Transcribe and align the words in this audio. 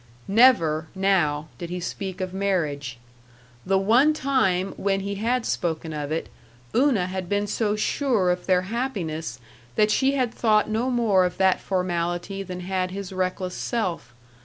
Never, 0.27 0.87
now, 0.95 1.49
did 1.59 1.69
he 1.69 1.79
speak 1.79 2.21
of 2.21 2.33
marriage. 2.33 2.97
The 3.67 3.77
one 3.77 4.13
time 4.15 4.73
when 4.75 5.01
he 5.01 5.13
had 5.13 5.45
spoken 5.45 5.93
of 5.93 6.11
it, 6.11 6.27
Una 6.75 7.05
had 7.05 7.29
been 7.29 7.45
so 7.45 7.75
sure 7.75 8.31
of 8.31 8.47
their 8.47 8.63
happiness 8.63 9.39
that 9.75 9.91
she 9.91 10.13
had 10.13 10.33
thought 10.33 10.67
no 10.67 10.89
more 10.89 11.23
of 11.23 11.37
that 11.37 11.61
formality 11.61 12.41
than 12.41 12.61
had 12.61 12.89
his 12.89 13.13
reckless 13.13 13.53
self. 13.53 14.15